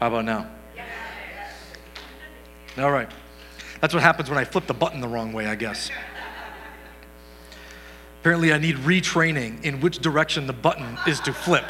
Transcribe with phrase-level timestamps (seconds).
[0.00, 0.50] How about now?
[2.78, 3.10] All right.
[3.82, 5.90] That's what happens when I flip the button the wrong way, I guess.
[8.20, 11.64] Apparently, I need retraining in which direction the button is to flip.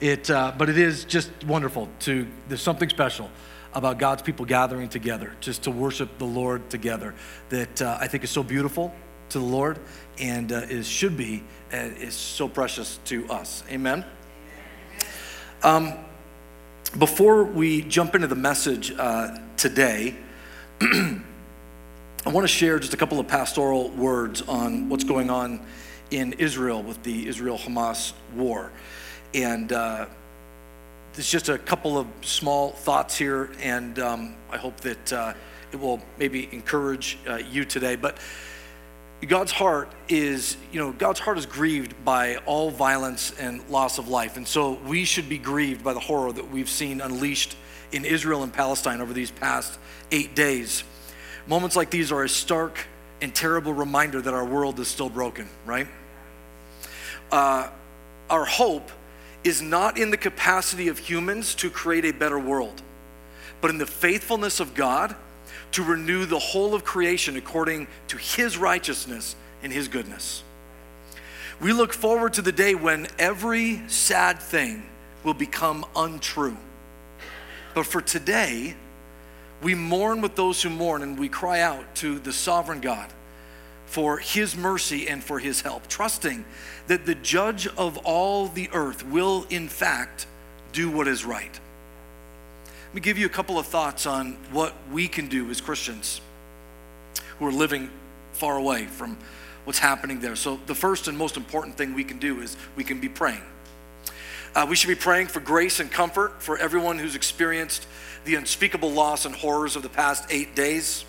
[0.00, 3.30] It, uh, but it is just wonderful to, there's something special
[3.72, 7.14] about God's people gathering together, just to worship the Lord together,
[7.48, 8.94] that uh, I think is so beautiful
[9.30, 9.78] to the Lord
[10.18, 13.64] and uh, is, should be, uh, is so precious to us.
[13.70, 14.04] Amen?
[15.62, 15.94] Um,
[16.96, 20.14] before we jump into the message uh, today,
[20.80, 21.20] I
[22.26, 25.60] want to share just a couple of pastoral words on what's going on
[26.10, 28.72] in Israel with the Israel Hamas war.
[29.34, 30.06] And uh,
[31.12, 35.34] there's just a couple of small thoughts here, and um, I hope that uh,
[35.72, 37.96] it will maybe encourage uh, you today.
[37.96, 38.16] But
[39.26, 44.08] God's heart is, you know, God's heart is grieved by all violence and loss of
[44.08, 44.36] life.
[44.36, 47.56] And so we should be grieved by the horror that we've seen unleashed
[47.90, 49.78] in Israel and Palestine over these past
[50.12, 50.84] eight days.
[51.48, 52.78] Moments like these are a stark
[53.20, 55.88] and terrible reminder that our world is still broken, right?
[57.32, 57.68] Uh,
[58.30, 58.90] our hope
[59.42, 62.82] is not in the capacity of humans to create a better world,
[63.60, 65.16] but in the faithfulness of God
[65.72, 70.42] to renew the whole of creation according to his righteousness and his goodness.
[71.60, 74.88] We look forward to the day when every sad thing
[75.24, 76.56] will become untrue.
[77.74, 78.76] But for today,
[79.62, 83.12] we mourn with those who mourn and we cry out to the sovereign God
[83.86, 86.44] for his mercy and for his help, trusting
[86.86, 90.26] that the judge of all the earth will, in fact,
[90.72, 91.58] do what is right.
[92.88, 96.22] Let me give you a couple of thoughts on what we can do as Christians
[97.38, 97.90] who are living
[98.32, 99.18] far away from
[99.64, 100.34] what's happening there.
[100.36, 103.42] So, the first and most important thing we can do is we can be praying.
[104.54, 107.86] Uh, we should be praying for grace and comfort for everyone who's experienced
[108.24, 111.04] the unspeakable loss and horrors of the past eight days.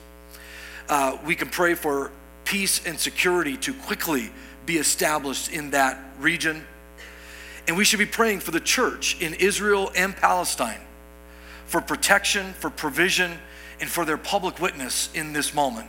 [0.89, 2.12] Uh, we can pray for
[2.44, 4.31] peace and security to quickly
[4.66, 6.66] be established in that region.
[7.69, 10.81] And we should be praying for the church in Israel and Palestine
[11.69, 13.31] for protection, for provision,
[13.80, 15.88] and for their public witness in this moment.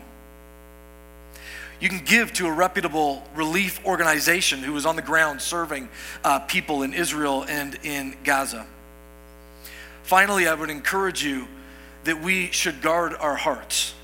[1.80, 5.88] You can give to a reputable relief organization who is on the ground serving
[6.22, 8.66] uh, people in Israel and in Gaza.
[10.02, 11.48] Finally, I would encourage you
[12.04, 13.94] that we should guard our hearts.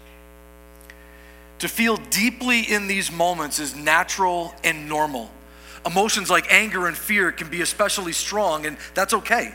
[1.58, 5.30] To feel deeply in these moments is natural and normal.
[5.84, 9.54] Emotions like anger and fear can be especially strong, and that's okay.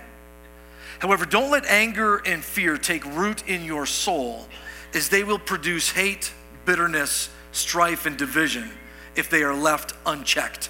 [1.02, 4.48] However, don't let anger and fear take root in your soul,
[4.94, 6.32] as they will produce hate,
[6.64, 8.70] bitterness, strife, and division
[9.16, 10.70] if they are left unchecked.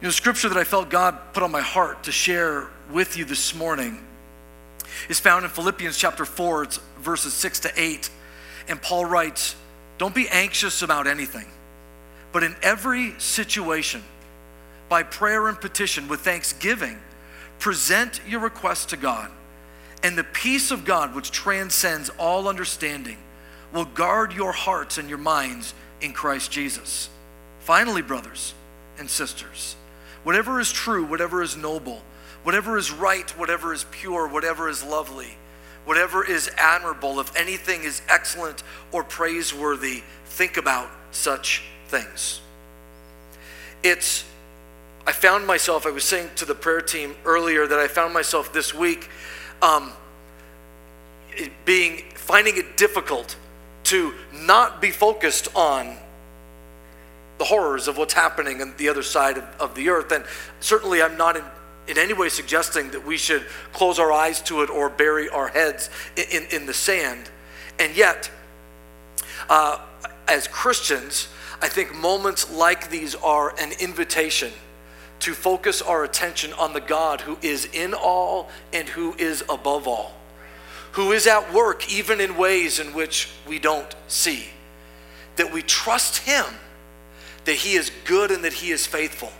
[0.00, 3.26] You know, scripture that I felt God put on my heart to share with you
[3.26, 4.02] this morning
[5.10, 8.08] is found in Philippians chapter 4, it's verses 6 to 8.
[8.66, 9.56] And Paul writes,
[9.98, 11.48] Don't be anxious about anything,
[12.32, 14.02] but in every situation,
[14.88, 16.98] by prayer and petition, with thanksgiving,
[17.60, 19.30] present your request to God,
[20.02, 23.18] and the peace of God, which transcends all understanding,
[23.72, 27.08] will guard your hearts and your minds in Christ Jesus.
[27.60, 28.54] Finally, brothers
[28.98, 29.76] and sisters,
[30.24, 32.02] whatever is true, whatever is noble,
[32.42, 35.36] whatever is right, whatever is pure, whatever is lovely,
[35.84, 42.40] whatever is admirable, if anything is excellent or praiseworthy, think about such things.
[43.82, 44.24] It's
[45.06, 48.52] I found myself, I was saying to the prayer team earlier that I found myself
[48.52, 49.08] this week
[49.62, 49.92] um,
[51.64, 53.36] being, finding it difficult
[53.84, 55.96] to not be focused on
[57.38, 60.12] the horrors of what's happening on the other side of, of the earth.
[60.12, 60.24] And
[60.60, 61.44] certainly, I'm not in,
[61.88, 63.42] in any way suggesting that we should
[63.72, 67.30] close our eyes to it or bury our heads in, in, in the sand.
[67.78, 68.30] And yet,
[69.48, 69.80] uh,
[70.28, 71.28] as Christians,
[71.62, 74.52] I think moments like these are an invitation
[75.20, 79.86] to focus our attention on the God who is in all and who is above
[79.86, 80.12] all,
[80.92, 84.48] who is at work even in ways in which we don't see.
[85.36, 86.44] That we trust Him,
[87.44, 89.32] that He is good and that He is faithful,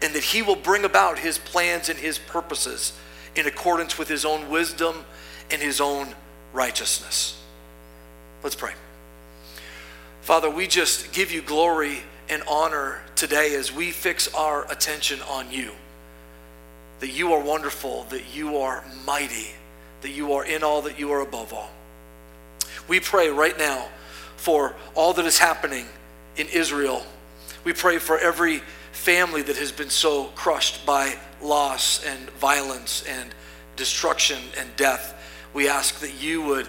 [0.00, 2.92] and that He will bring about His plans and His purposes
[3.34, 5.04] in accordance with His own wisdom
[5.50, 6.14] and His own
[6.52, 7.42] righteousness.
[8.42, 8.72] Let's pray.
[10.20, 15.50] Father, we just give you glory and honor today as we fix our attention on
[15.50, 15.72] you.
[17.00, 19.50] That you are wonderful, that you are mighty,
[20.02, 21.70] that you are in all, that you are above all.
[22.88, 23.88] We pray right now
[24.36, 25.86] for all that is happening
[26.36, 27.04] in Israel.
[27.64, 28.62] We pray for every
[28.92, 33.34] family that has been so crushed by loss and violence and
[33.76, 35.14] destruction and death,
[35.54, 36.68] we ask that you would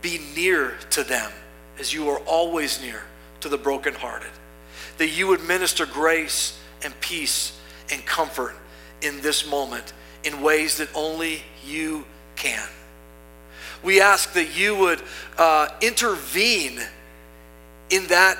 [0.00, 1.30] be near to them
[1.78, 3.02] as you are always near
[3.40, 4.30] to the brokenhearted.
[4.98, 7.58] That you would minister grace and peace
[7.90, 8.54] and comfort
[9.00, 9.92] in this moment
[10.24, 12.04] in ways that only you
[12.36, 12.68] can.
[13.82, 15.02] We ask that you would
[15.36, 16.80] uh, intervene
[17.90, 18.38] in that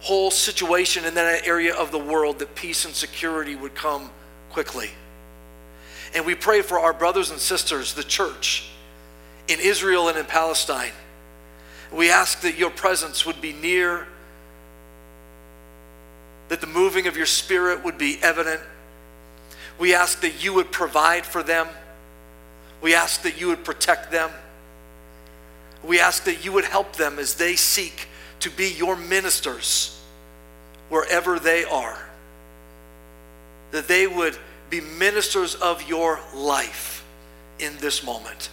[0.00, 4.10] whole situation, in that area of the world, that peace and security would come
[4.50, 4.90] quickly.
[6.14, 8.68] And we pray for our brothers and sisters, the church
[9.48, 10.92] in Israel and in Palestine.
[11.92, 14.06] We ask that your presence would be near,
[16.52, 18.60] that the moving of your spirit would be evident.
[19.78, 21.66] We ask that you would provide for them.
[22.82, 24.28] We ask that you would protect them.
[25.82, 28.06] We ask that you would help them as they seek
[28.40, 29.98] to be your ministers
[30.90, 31.98] wherever they are.
[33.70, 34.36] That they would
[34.68, 37.02] be ministers of your life
[37.60, 38.50] in this moment.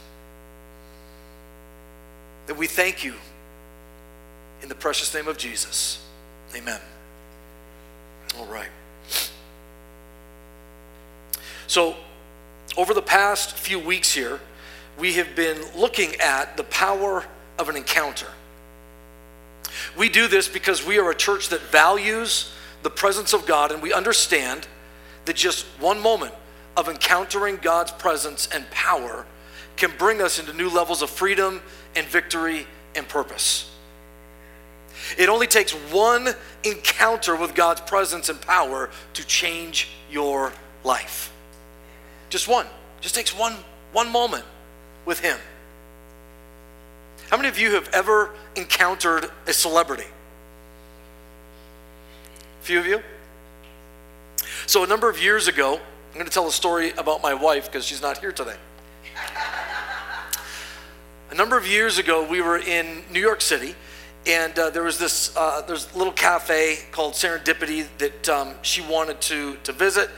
[2.48, 3.16] That we thank you
[4.62, 6.02] in the precious name of Jesus.
[6.56, 6.80] Amen.
[8.40, 8.70] All right.
[11.68, 11.96] So,
[12.78, 14.40] over the past few weeks here,
[14.98, 17.26] we have been looking at the power
[17.58, 18.28] of an encounter.
[19.98, 23.82] We do this because we are a church that values the presence of God and
[23.82, 24.68] we understand
[25.26, 26.34] that just one moment
[26.78, 29.26] of encountering God's presence and power
[29.76, 31.62] can bring us into new levels of freedom
[31.96, 32.66] and victory
[32.96, 33.69] and purpose.
[35.18, 36.30] It only takes one
[36.64, 40.54] encounter with God's presence and power to change your
[40.84, 41.32] life.
[42.30, 42.68] Just one.
[43.02, 43.56] Just takes one
[43.92, 44.46] one moment
[45.06, 45.38] with him.
[47.30, 50.06] How many of you have ever encountered a celebrity?
[52.62, 53.02] A few of you?
[54.66, 57.66] So, a number of years ago, I'm going to tell a story about my wife
[57.66, 58.56] because she's not here today.
[61.32, 63.76] a number of years ago, we were in New York City,
[64.28, 68.82] and uh, there was this uh, there's a little cafe called Serendipity that um, she
[68.82, 70.10] wanted to to visit,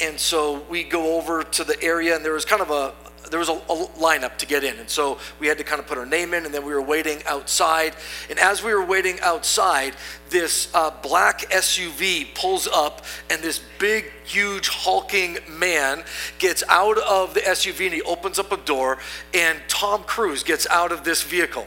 [0.00, 2.92] and so we go over to the area, and there was kind of a,
[3.30, 4.78] there was a, a, lineup to get in.
[4.78, 6.82] And so we had to kind of put our name in, and then we were
[6.82, 7.94] waiting outside.
[8.28, 9.94] And as we were waiting outside,
[10.28, 16.04] this uh, black SUV pulls up, and this big, huge, hulking man
[16.38, 18.98] gets out of the SUV and he opens up a door,
[19.32, 21.66] and Tom Cruise gets out of this vehicle.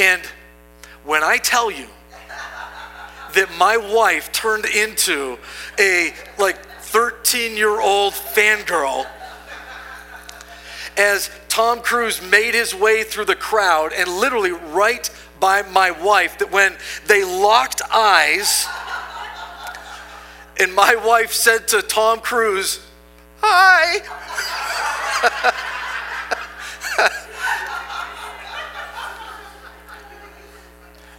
[0.00, 0.22] And
[1.04, 1.86] when I tell you,
[3.34, 5.38] that my wife turned into
[5.78, 9.06] a like 13 year old fangirl
[10.96, 15.08] as Tom Cruise made his way through the crowd and literally right
[15.38, 16.74] by my wife that when
[17.06, 18.66] they locked eyes
[20.58, 22.84] and my wife said to Tom Cruise,
[23.42, 24.00] Hi.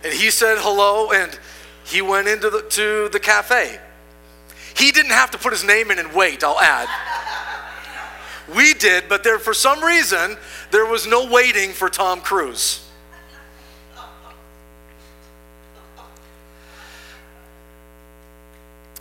[0.03, 1.37] and he said hello and
[1.85, 3.79] he went into the, to the cafe.
[4.75, 6.87] He didn't have to put his name in and wait, I'll add.
[8.55, 10.37] We did, but there, for some reason,
[10.71, 12.87] there was no waiting for Tom Cruise.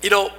[0.03, 0.31] You know,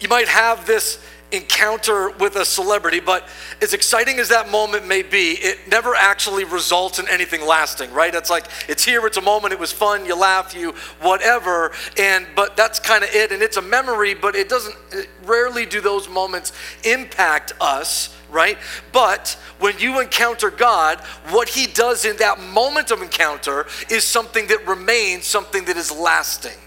[0.00, 0.98] you might have this
[1.36, 3.28] encounter with a celebrity, but
[3.60, 8.14] as exciting as that moment may be, it never actually results in anything lasting, right?
[8.14, 12.26] It's like it's here, it's a moment, it was fun, you laugh, you whatever, and
[12.34, 14.76] but that's kind of it, and it's a memory, but it doesn't.
[14.92, 16.52] It, rarely do those moments
[16.84, 18.58] impact us, right?
[18.92, 21.00] But when you encounter God,
[21.30, 25.90] what He does in that moment of encounter is something that remains, something that is
[25.90, 26.58] lasting.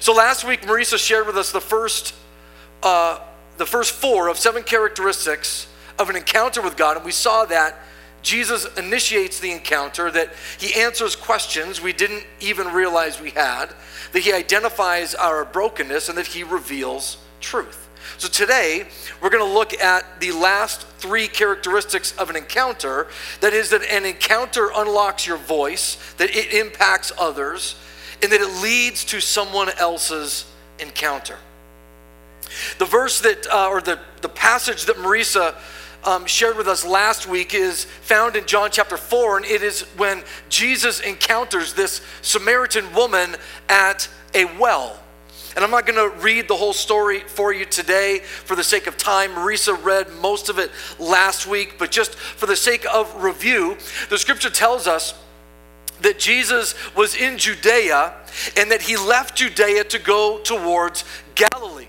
[0.00, 2.14] So last week, Marisa shared with us the first
[2.86, 3.20] uh,
[3.56, 5.66] the first four of seven characteristics
[5.98, 7.76] of an encounter with God, and we saw that
[8.22, 13.74] Jesus initiates the encounter, that he answers questions we didn't even realize we had,
[14.12, 17.88] that he identifies our brokenness, and that he reveals truth.
[18.18, 18.86] So today,
[19.20, 23.08] we're going to look at the last three characteristics of an encounter.
[23.40, 27.74] That is, that an encounter unlocks your voice, that it impacts others,
[28.22, 30.44] and that it leads to someone else's
[30.78, 31.38] encounter.
[32.78, 35.54] The verse that, uh, or the, the passage that Marisa
[36.04, 39.82] um, shared with us last week is found in John chapter 4, and it is
[39.96, 43.36] when Jesus encounters this Samaritan woman
[43.68, 44.98] at a well.
[45.56, 48.86] And I'm not going to read the whole story for you today for the sake
[48.86, 49.30] of time.
[49.30, 53.76] Marisa read most of it last week, but just for the sake of review,
[54.10, 55.14] the scripture tells us
[56.02, 58.12] that Jesus was in Judea
[58.56, 61.88] and that he left Judea to go towards Galilee.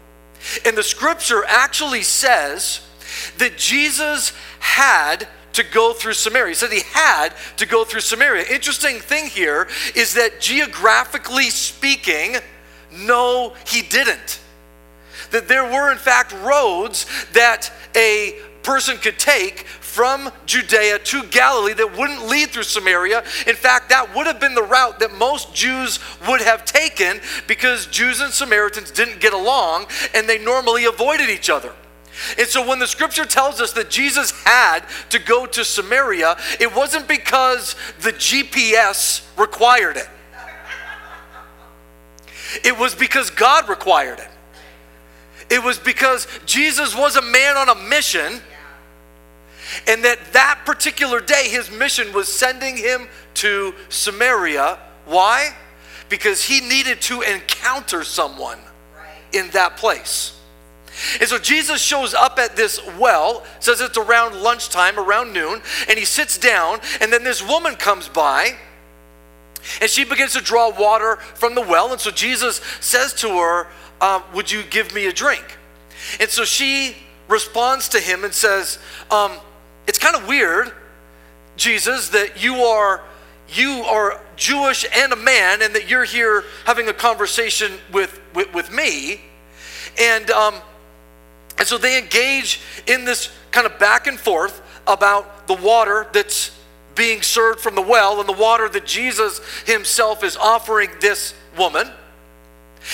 [0.65, 2.81] And the scripture actually says
[3.37, 6.49] that Jesus had to go through Samaria.
[6.49, 8.45] He said he had to go through Samaria.
[8.49, 12.35] Interesting thing here is that geographically speaking,
[12.91, 14.39] no, he didn't.
[15.31, 19.65] That there were, in fact, roads that a person could take
[19.97, 23.23] from Judea to Galilee that wouldn't lead through Samaria.
[23.47, 27.87] In fact, that would have been the route that most Jews would have taken because
[27.87, 31.73] Jews and Samaritans didn't get along and they normally avoided each other.
[32.37, 36.75] And so when the scripture tells us that Jesus had to go to Samaria, it
[36.75, 40.09] wasn't because the GPS required it.
[42.63, 44.29] It was because God required it.
[45.49, 48.41] It was because Jesus was a man on a mission,
[49.87, 54.77] and that that particular day his mission was sending him to Samaria.
[55.05, 55.55] Why?
[56.09, 58.59] Because he needed to encounter someone
[59.33, 60.33] in that place.
[61.19, 65.99] And so Jesus shows up at this well, says it's around lunchtime, around noon, and
[65.99, 68.57] he sits down, and then this woman comes by.
[69.81, 71.91] And she begins to draw water from the well.
[71.91, 73.67] And so Jesus says to her,
[73.99, 75.43] um, Would you give me a drink?
[76.19, 76.95] And so she
[77.27, 78.79] responds to him and says,
[79.11, 79.33] um,
[79.87, 80.71] It's kind of weird,
[81.55, 83.01] Jesus, that you are
[83.49, 88.53] you are Jewish and a man, and that you're here having a conversation with, with,
[88.53, 89.21] with me.
[89.97, 90.55] And um,
[91.57, 96.51] and so they engage in this kind of back and forth about the water that's
[96.93, 101.87] being served from the well and the water that Jesus himself is offering this woman.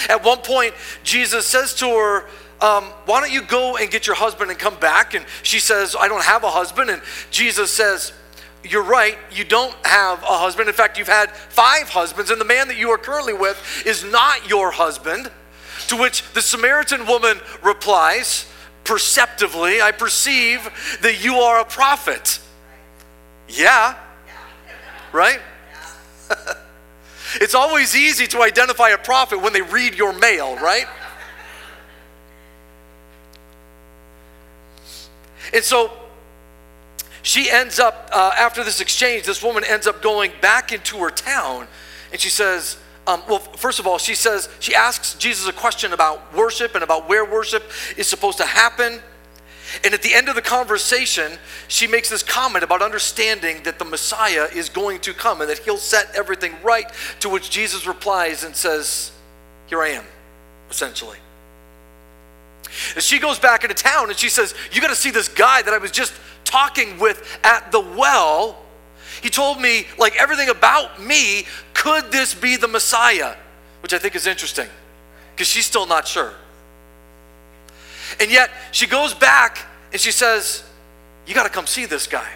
[0.10, 0.74] At one point,
[1.04, 2.26] Jesus says to her,
[2.64, 5.14] um, Why don't you go and get your husband and come back?
[5.14, 6.90] And she says, I don't have a husband.
[6.90, 8.14] And Jesus says,
[8.64, 10.70] You're right, you don't have a husband.
[10.70, 14.04] In fact, you've had five husbands, and the man that you are currently with is
[14.06, 15.30] not your husband.
[15.90, 18.48] To which the Samaritan woman replies,
[18.86, 20.62] perceptively, I perceive
[21.02, 22.40] that you are a prophet.
[23.50, 23.98] Yeah.
[25.12, 25.42] Right?
[27.36, 30.86] it's always easy to identify a prophet when they read your mail, right?
[35.54, 35.92] And so
[37.24, 41.10] she ends up, uh, after this exchange, this woman ends up going back into her
[41.10, 41.68] town
[42.12, 45.92] and she says, um, well, first of all, she says, she asks Jesus a question
[45.92, 47.64] about worship and about where worship
[47.98, 49.02] is supposed to happen.
[49.84, 51.34] And at the end of the conversation,
[51.68, 55.58] she makes this comment about understanding that the Messiah is going to come and that
[55.60, 56.90] he'll set everything right.
[57.22, 59.12] To which Jesus replies and says,
[59.68, 60.06] Here I am,
[60.70, 61.18] essentially.
[62.96, 65.62] And she goes back into town and she says, You got to see this guy
[65.62, 66.14] that I was just
[66.44, 68.58] talking with at the well.
[69.22, 71.46] He told me like everything about me.
[71.74, 73.36] Could this be the Messiah?
[73.82, 74.68] Which I think is interesting
[75.32, 76.34] because she's still not sure.
[78.20, 80.64] And yet she goes back and she says,
[81.26, 82.30] You got to come see this guy.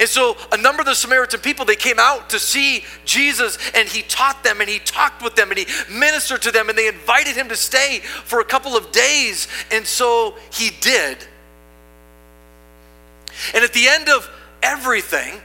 [0.00, 3.88] And so a number of the Samaritan people, they came out to see Jesus and
[3.88, 6.88] he taught them and he talked with them and he ministered to them and they
[6.88, 9.48] invited him to stay for a couple of days.
[9.70, 11.18] And so he did.
[13.52, 14.28] And at the end of
[14.62, 15.40] everything,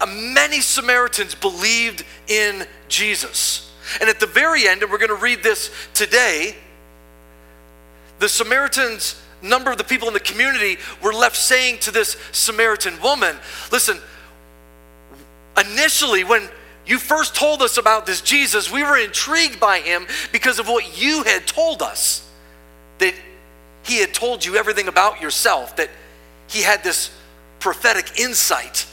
[0.00, 3.72] uh, many Samaritans believed in Jesus.
[4.00, 6.56] And at the very end, and we're going to read this today,
[8.18, 13.00] the Samaritans, number of the people in the community, were left saying to this Samaritan
[13.02, 13.36] woman,
[13.70, 13.98] Listen,
[15.56, 16.48] initially, when
[16.86, 21.00] you first told us about this Jesus, we were intrigued by him because of what
[21.00, 22.26] you had told us.
[22.98, 23.14] That
[23.84, 25.90] he had told you everything about yourself, that
[26.48, 27.10] he had this
[27.60, 28.86] prophetic insight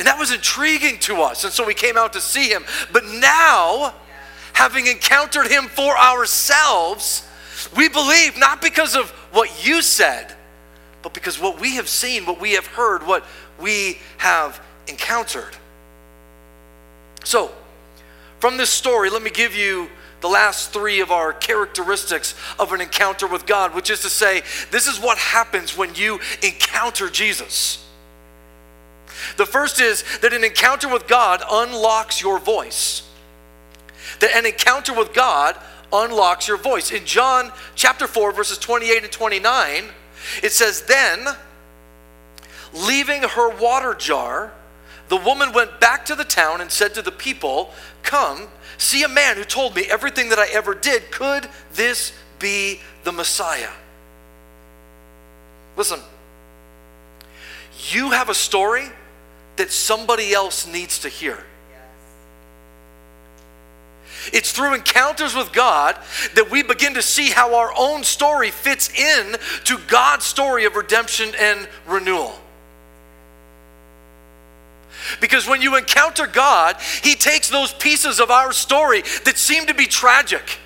[0.00, 1.44] and that was intriguing to us.
[1.44, 2.64] And so we came out to see him.
[2.90, 3.92] But now,
[4.54, 7.28] having encountered him for ourselves,
[7.76, 10.34] we believe not because of what you said,
[11.02, 13.24] but because what we have seen, what we have heard, what
[13.60, 15.56] we have encountered.
[17.24, 17.52] So,
[18.38, 19.88] from this story, let me give you
[20.20, 24.42] the last three of our characteristics of an encounter with God, which is to say,
[24.70, 27.86] this is what happens when you encounter Jesus.
[29.36, 33.08] The first is that an encounter with God unlocks your voice.
[34.20, 35.56] That an encounter with God
[35.92, 36.90] unlocks your voice.
[36.90, 39.84] In John chapter 4, verses 28 and 29,
[40.42, 41.26] it says, Then,
[42.72, 44.52] leaving her water jar,
[45.08, 49.08] the woman went back to the town and said to the people, Come, see a
[49.08, 51.10] man who told me everything that I ever did.
[51.10, 53.70] Could this be the Messiah?
[55.76, 56.00] Listen,
[57.90, 58.84] you have a story
[59.56, 61.44] that somebody else needs to hear.
[64.32, 65.96] It's through encounters with God
[66.34, 70.76] that we begin to see how our own story fits in to God's story of
[70.76, 72.38] redemption and renewal.
[75.20, 79.74] Because when you encounter God, He takes those pieces of our story that seem to
[79.74, 80.58] be tragic,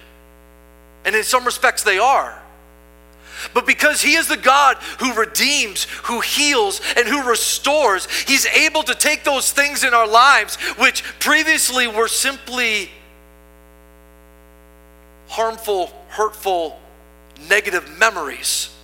[1.05, 2.41] and in some respects they are.
[3.53, 8.83] But because He is the God who redeems, who heals, and who restores, He's able
[8.85, 12.91] to take those things in our lives which previously were simply
[15.35, 16.79] harmful, hurtful,
[17.49, 18.75] negative memories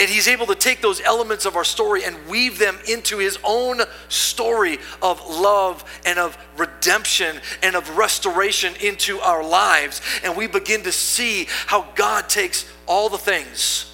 [0.00, 3.38] and he's able to take those elements of our story and weave them into his
[3.44, 10.00] own story of love and of redemption and of restoration into our lives.
[10.24, 13.86] And we begin to see how God takes all the things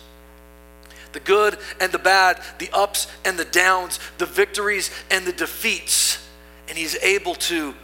[1.13, 6.25] the good and the bad, the ups and the downs, the victories and the defeats.
[6.69, 7.75] And he's able to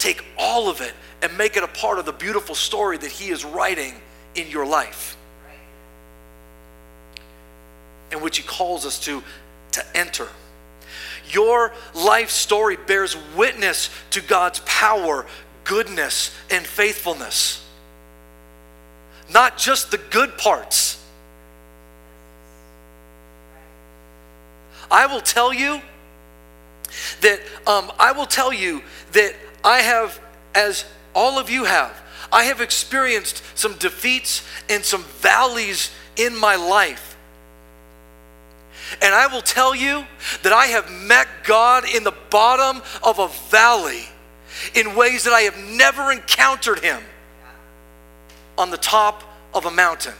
[0.00, 3.30] take all of it and make it a part of the beautiful story that he
[3.30, 3.94] is writing
[4.34, 5.16] in your life
[8.12, 9.22] in which He calls us to,
[9.72, 10.28] to enter.
[11.30, 15.26] Your life story bears witness to God's power,
[15.64, 17.64] goodness, and faithfulness.
[19.32, 20.96] Not just the good parts.
[24.90, 25.80] I will tell you
[27.20, 30.20] that um, I will tell you that I have,
[30.54, 32.00] as all of you have,
[32.32, 37.16] I have experienced some defeats and some valleys in my life.
[39.02, 40.04] And I will tell you
[40.42, 44.04] that I have met God in the bottom of a valley
[44.74, 47.00] in ways that I have never encountered Him
[48.58, 49.22] on the top
[49.54, 50.14] of a mountain.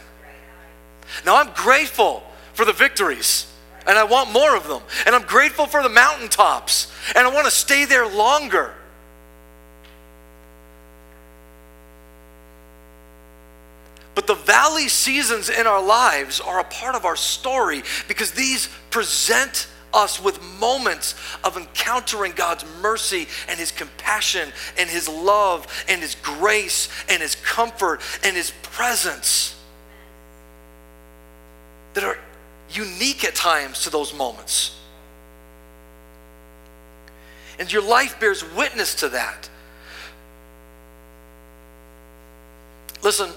[1.25, 3.51] Now, I'm grateful for the victories,
[3.85, 4.81] and I want more of them.
[5.05, 8.73] And I'm grateful for the mountaintops, and I want to stay there longer.
[14.13, 18.67] But the valley seasons in our lives are a part of our story because these
[18.89, 26.01] present us with moments of encountering God's mercy and His compassion and His love and
[26.01, 29.55] His grace and His comfort and His presence
[31.93, 32.17] that are
[32.69, 34.77] unique at times to those moments.
[37.59, 39.49] And your life bears witness to that.
[43.03, 43.29] Listen,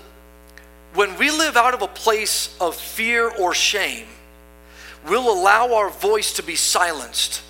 [0.94, 4.06] when we live out of a place of fear or shame,
[5.08, 7.42] we'll allow our voice to be silenced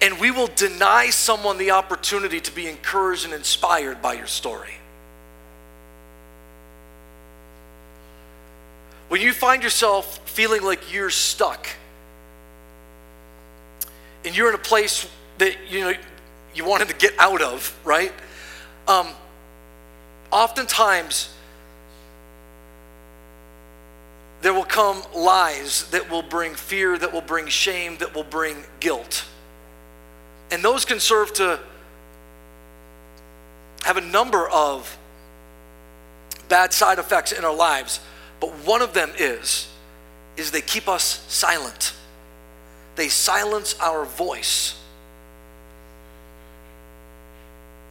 [0.00, 4.74] and we will deny someone the opportunity to be encouraged and inspired by your story.
[9.08, 11.68] When you find yourself feeling like you're stuck
[14.24, 15.92] and you're in a place that you know
[16.54, 18.12] you wanted to get out of, right?
[18.88, 19.08] Um,
[20.32, 21.33] oftentimes
[24.44, 28.62] there will come lies that will bring fear, that will bring shame, that will bring
[28.78, 29.24] guilt.
[30.50, 31.58] And those can serve to
[33.84, 34.98] have a number of
[36.50, 38.00] bad side effects in our lives,
[38.38, 39.66] but one of them is
[40.36, 41.94] is they keep us silent.
[42.96, 44.78] They silence our voice.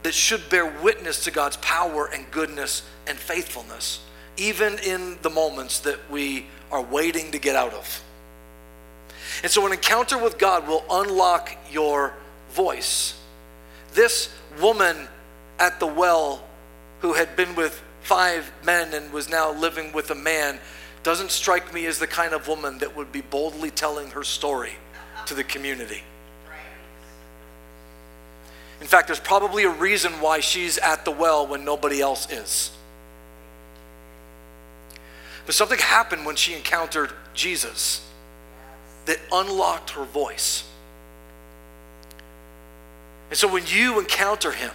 [0.04, 4.02] That should bear witness to God's power and goodness and faithfulness
[4.38, 8.04] even in the moments that we are waiting to get out of.
[9.42, 12.14] And so, an encounter with God will unlock your
[12.52, 13.20] voice.
[13.94, 15.08] This woman
[15.60, 16.44] at the well,
[17.02, 20.60] who had been with five men and was now living with a man,
[21.04, 24.74] doesn't strike me as the kind of woman that would be boldly telling her story
[25.26, 26.04] to the community.
[28.82, 32.72] In fact, there's probably a reason why she's at the well when nobody else is.
[35.46, 38.08] But something happened when she encountered Jesus
[39.06, 40.64] that unlocked her voice.
[43.30, 44.72] And so when you encounter him,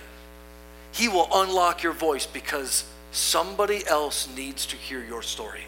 [0.92, 5.62] he will unlock your voice because somebody else needs to hear your story.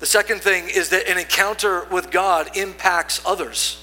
[0.00, 3.82] The second thing is that an encounter with God impacts others.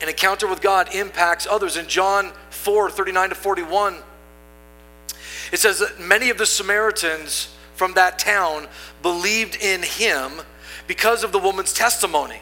[0.00, 1.76] An encounter with God impacts others.
[1.76, 3.96] In John 4 39 to 41,
[5.52, 8.66] it says that many of the Samaritans from that town
[9.00, 10.32] believed in him
[10.86, 12.40] because of the woman's testimony,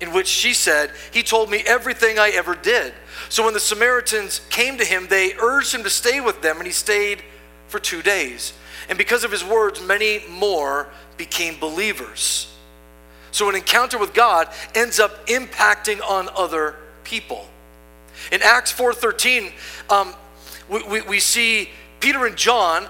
[0.00, 2.94] in which she said, He told me everything I ever did.
[3.28, 6.66] So when the Samaritans came to him, they urged him to stay with them, and
[6.66, 7.22] he stayed
[7.68, 8.52] for two days.
[8.88, 12.52] And because of his words, many more became believers.
[13.32, 17.46] So an encounter with God ends up impacting on other people.
[18.30, 19.52] In Acts 4.13,
[19.90, 20.14] um,
[20.70, 21.70] we, we, we see
[22.00, 22.86] Peter and John,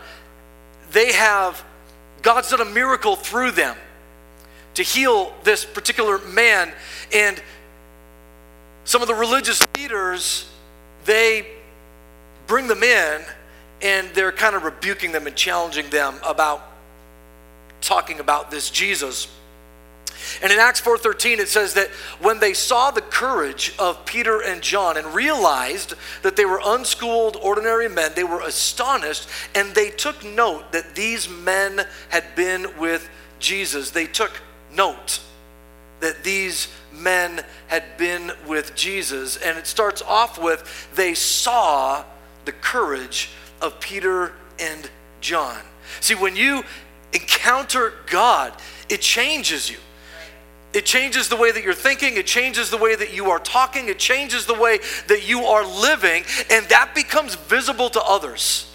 [0.92, 1.64] they have,
[2.26, 3.76] God's done a miracle through them
[4.74, 6.72] to heal this particular man.
[7.14, 7.40] And
[8.82, 10.50] some of the religious leaders,
[11.04, 11.46] they
[12.48, 13.22] bring them in
[13.80, 16.68] and they're kind of rebuking them and challenging them about
[17.80, 19.28] talking about this Jesus.
[20.42, 21.88] And in Acts 4:13 it says that
[22.20, 27.36] when they saw the courage of Peter and John and realized that they were unschooled
[27.36, 33.08] ordinary men, they were astonished and they took note that these men had been with
[33.38, 33.90] Jesus.
[33.90, 34.32] They took
[34.72, 35.20] note
[36.00, 42.04] that these men had been with Jesus and it starts off with they saw
[42.44, 45.60] the courage of Peter and John.
[46.00, 46.62] See, when you
[47.12, 48.52] encounter God,
[48.88, 49.78] it changes you.
[50.76, 53.88] It changes the way that you're thinking, it changes the way that you are talking,
[53.88, 58.70] it changes the way that you are living, and that becomes visible to others.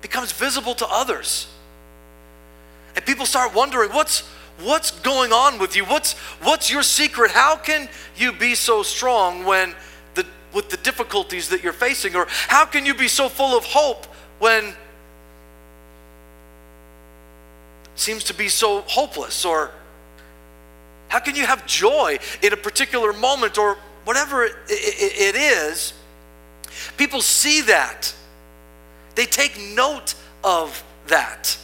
[0.00, 1.48] Becomes visible to others.
[2.94, 4.20] And people start wondering, what's
[4.60, 5.84] what's going on with you?
[5.86, 6.12] What's
[6.44, 7.32] what's your secret?
[7.32, 9.74] How can you be so strong when
[10.14, 12.14] the with the difficulties that you're facing?
[12.14, 14.06] Or how can you be so full of hope
[14.38, 14.72] when
[17.96, 19.44] seems to be so hopeless?
[19.44, 19.70] Or
[21.08, 25.92] how can you have joy in a particular moment or whatever it, it, it is?
[26.96, 28.14] People see that,
[29.14, 31.58] they take note of that.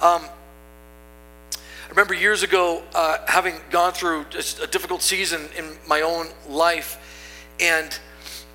[0.00, 0.22] Um,
[1.52, 4.26] I remember years ago uh, having gone through
[4.62, 6.98] a difficult season in my own life,
[7.58, 7.98] and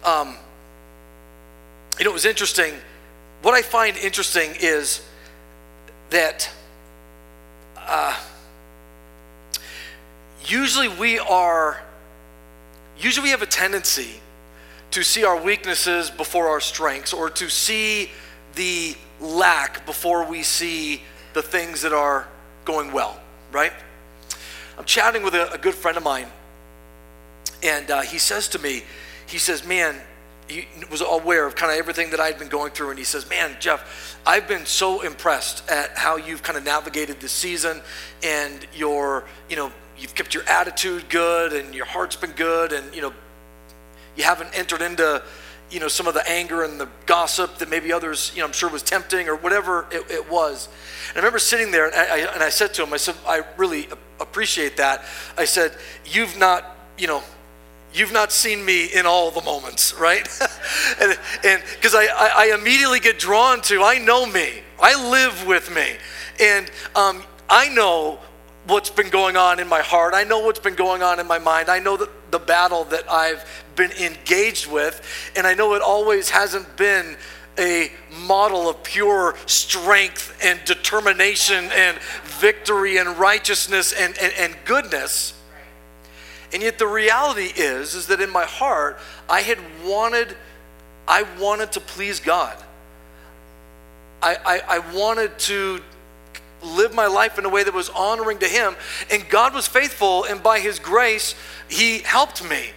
[0.06, 0.38] um,
[1.98, 2.74] you know, it was interesting
[3.44, 5.06] what I find interesting is
[6.12, 6.50] that
[7.78, 8.18] uh,
[10.46, 11.82] usually we are,
[12.98, 14.22] usually we have a tendency
[14.92, 18.10] to see our weaknesses before our strengths or to see
[18.56, 21.02] the lack before we see
[21.34, 22.28] the things that are
[22.64, 23.20] going well,
[23.52, 23.74] right?
[24.78, 26.28] I'm chatting with a, a good friend of mine,
[27.62, 28.84] and uh, he says to me,
[29.26, 30.00] he says, Man,
[30.48, 33.28] he was aware of kind of everything that I'd been going through, and he says,
[33.30, 37.82] "Man, Jeff, I've been so impressed at how you've kind of navigated this season,
[38.22, 42.94] and your, you know, you've kept your attitude good, and your heart's been good, and
[42.94, 43.14] you know,
[44.16, 45.24] you haven't entered into,
[45.72, 48.54] you know, some of the anger and the gossip that maybe others, you know, I'm
[48.54, 50.68] sure was tempting or whatever it, it was."
[51.10, 53.44] And I remember sitting there, and I, and I said to him, I said, "I
[53.58, 53.88] really
[54.20, 55.06] appreciate that."
[55.38, 55.76] I said,
[56.06, 57.24] "You've not, you know."
[57.94, 60.28] You've not seen me in all the moments, right?
[61.02, 65.74] and because I, I, I, immediately get drawn to, I know me, I live with
[65.74, 65.96] me,
[66.40, 68.20] and um, I know
[68.66, 70.14] what's been going on in my heart.
[70.14, 71.70] I know what's been going on in my mind.
[71.70, 75.02] I know that the battle that I've been engaged with,
[75.36, 77.18] and I know it always hasn't been
[77.60, 77.92] a
[78.26, 85.34] model of pure strength and determination and victory and righteousness and, and, and goodness
[86.54, 90.36] and yet the reality is, is that in my heart, I had wanted,
[91.08, 92.56] I wanted to please God.
[94.22, 95.82] I, I, I wanted to
[96.64, 98.76] live my life in a way that was honoring to Him.
[99.12, 101.36] And God was faithful, and by His grace,
[101.70, 102.70] He helped me.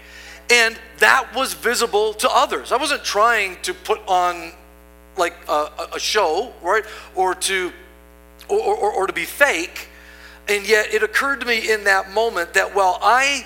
[0.51, 2.73] And that was visible to others.
[2.73, 4.53] I wasn't trying to put on
[5.17, 6.85] like a, a show, right?
[7.15, 7.73] Or to
[8.49, 9.89] or, or, or to be fake.
[10.49, 13.45] And yet it occurred to me in that moment that while I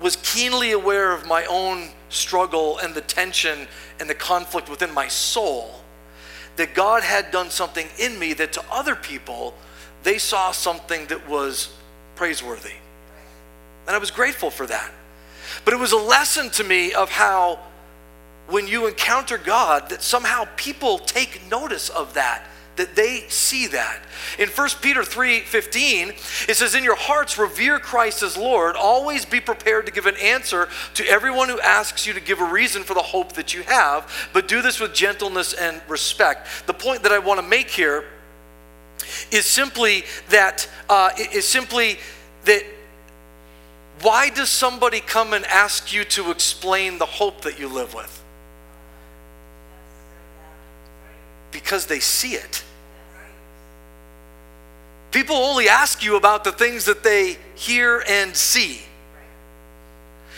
[0.00, 3.66] was keenly aware of my own struggle and the tension
[3.98, 5.80] and the conflict within my soul,
[6.56, 9.54] that God had done something in me that to other people,
[10.02, 11.74] they saw something that was
[12.14, 12.74] praiseworthy.
[13.86, 14.90] And I was grateful for that.
[15.64, 17.60] But it was a lesson to me of how
[18.48, 24.00] when you encounter God, that somehow people take notice of that that they see that.
[24.38, 26.08] In 1 Peter 3 15,
[26.48, 28.76] it says, In your hearts, revere Christ as Lord.
[28.76, 32.44] Always be prepared to give an answer to everyone who asks you to give a
[32.44, 36.66] reason for the hope that you have, but do this with gentleness and respect.
[36.66, 38.04] The point that I want to make here
[39.30, 41.98] is simply that, uh, is simply
[42.44, 42.62] that
[44.02, 48.22] why does somebody come and ask you to explain the hope that you live with?
[51.56, 52.62] Because they see it.
[55.10, 58.82] People only ask you about the things that they hear and see.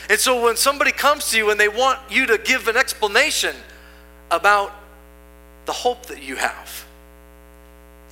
[0.08, 3.56] And so when somebody comes to you and they want you to give an explanation
[4.30, 4.72] about
[5.66, 6.86] the hope that you have,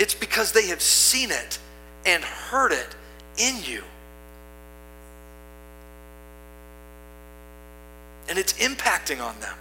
[0.01, 1.61] it's because they have seen it
[2.07, 2.97] and heard it
[3.38, 3.85] in you.
[8.29, 9.57] And it's impacting on them,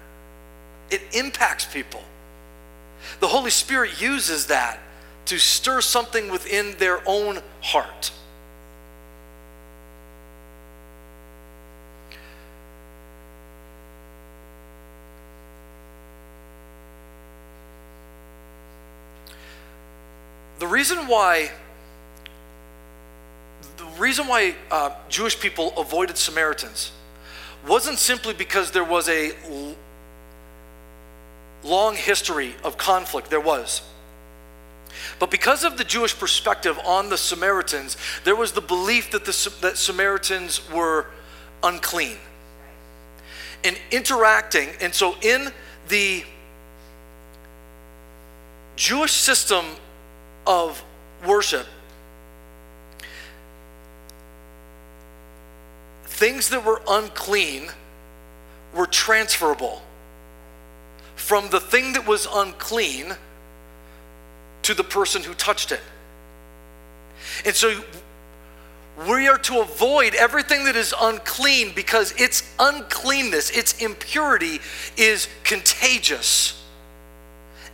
[0.90, 2.02] it impacts people.
[3.20, 4.80] The Holy Spirit uses that
[5.26, 8.12] to stir something within their own heart.
[20.60, 21.52] The reason why
[23.78, 26.92] the reason why uh, Jewish people avoided Samaritans
[27.68, 29.34] wasn't simply because there was a
[31.66, 33.30] long history of conflict.
[33.30, 33.82] There was.
[35.20, 39.54] But because of the Jewish perspective on the Samaritans, there was the belief that the
[39.62, 41.08] that Samaritans were
[41.64, 42.18] unclean.
[43.64, 45.52] And interacting, and so in
[45.88, 46.24] the
[48.76, 49.66] Jewish system
[50.46, 50.84] of
[51.26, 51.66] worship,
[56.06, 57.70] things that were unclean
[58.76, 59.82] were transferable
[61.16, 63.14] from the thing that was unclean
[64.64, 65.82] to the person who touched it.
[67.46, 67.82] And so
[69.08, 74.60] we are to avoid everything that is unclean because its uncleanness, its impurity
[74.98, 76.64] is contagious.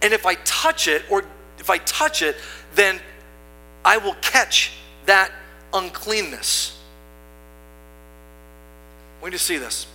[0.02, 1.24] And if I touch it, or
[1.60, 2.36] if I touch it,
[2.74, 3.00] then
[3.86, 4.72] I will catch
[5.06, 5.32] that
[5.74, 6.80] uncleanness.
[9.22, 9.86] We need to see this.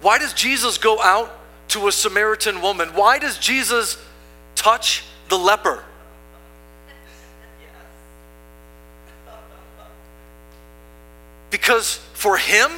[0.00, 1.37] Why does Jesus go out
[1.68, 2.88] to a Samaritan woman?
[2.94, 3.98] Why does Jesus
[4.54, 5.84] touch the leper?
[11.50, 12.70] Because for him,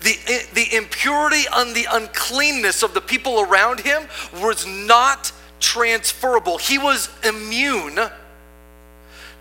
[0.00, 0.16] the,
[0.52, 4.02] the impurity and the uncleanness of the people around him
[4.42, 6.58] was not transferable.
[6.58, 7.98] He was immune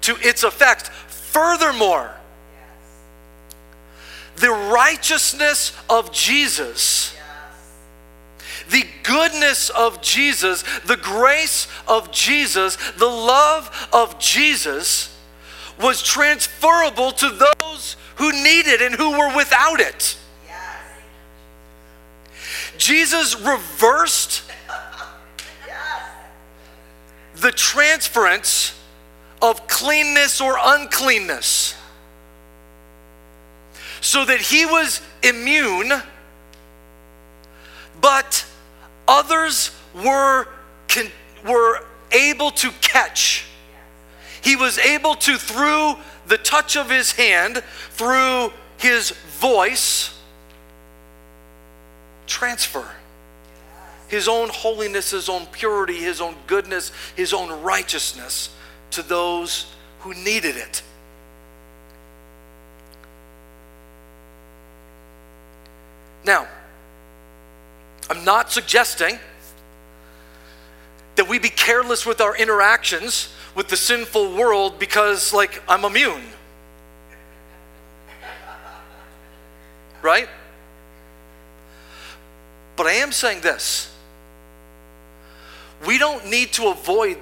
[0.01, 0.89] to its effects.
[1.07, 2.11] Furthermore,
[4.37, 7.12] the righteousness of Jesus,
[8.73, 15.15] the goodness of Jesus, the grace of Jesus, the love of Jesus
[15.79, 20.17] was transferable to those who needed and who were without it.
[22.79, 24.41] Jesus reversed
[27.35, 28.73] the transference
[29.39, 31.75] of cleanness or uncleanness
[34.01, 35.91] so that he was immune,
[38.01, 38.45] but
[39.13, 40.47] others were,
[41.45, 43.45] were able to catch.
[44.41, 45.95] He was able to, through
[46.27, 50.19] the touch of his hand, through his voice,
[52.25, 52.89] transfer
[54.13, 58.49] his own holiness, his own purity, his own goodness, his own righteousness
[58.91, 60.83] to those who needed it.
[66.23, 66.47] Now,
[68.09, 69.17] I'm not suggesting
[71.15, 76.23] that we be careless with our interactions with the sinful world because, like, I'm immune.
[80.01, 80.27] Right?
[82.75, 83.89] But I am saying this
[85.85, 87.17] we don't need to avoid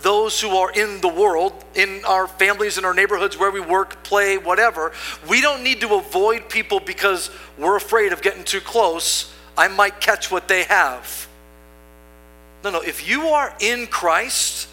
[0.00, 4.02] those who are in the world, in our families, in our neighborhoods, where we work,
[4.04, 4.92] play, whatever.
[5.28, 9.33] We don't need to avoid people because we're afraid of getting too close.
[9.56, 11.28] I might catch what they have.
[12.62, 14.68] No, no, if you are in Christ,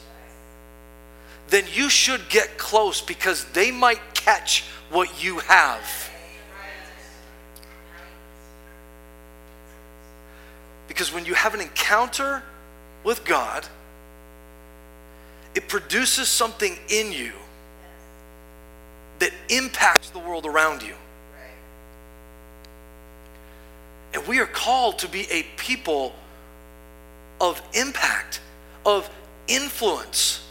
[1.50, 6.10] then you should get close because they might catch what you have.
[10.88, 12.44] Because when you have an encounter
[13.04, 13.68] with God,
[15.56, 17.34] it produces something in you
[19.20, 20.96] that impacts the world around you.
[24.14, 26.14] And we are called to be a people
[27.40, 28.42] of impact,
[28.86, 29.10] of
[29.48, 30.46] influence.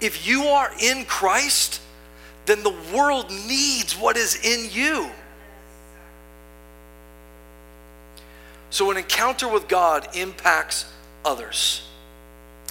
[0.00, 1.80] If you are in Christ,
[2.46, 5.08] then the world needs what is in you.
[8.70, 10.90] So, an encounter with God impacts
[11.24, 11.86] others.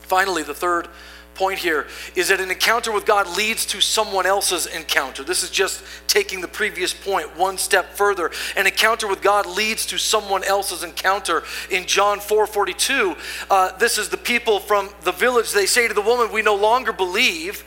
[0.01, 0.89] Finally, the third
[1.35, 5.23] point here is that an encounter with God leads to someone else's encounter.
[5.23, 8.31] This is just taking the previous point one step further.
[8.55, 11.43] An encounter with God leads to someone else's encounter.
[11.69, 13.15] In John 4 42,
[13.49, 15.51] uh, this is the people from the village.
[15.51, 17.63] They say to the woman, We no longer believe